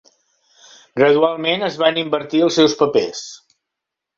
Gradualment 1.01 1.67
es 1.69 1.77
van 1.83 1.99
invertir 2.05 2.43
els 2.47 2.59
seus 2.61 2.77
papers. 2.81 3.25